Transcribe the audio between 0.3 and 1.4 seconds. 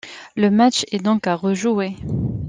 Le match est donc à